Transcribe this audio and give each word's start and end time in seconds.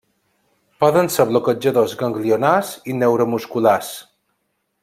Poden 0.83 1.09
ser 1.15 1.25
bloquejadors 1.33 1.95
ganglionars 2.01 2.75
i 2.95 2.99
neuromusculars. 3.03 3.93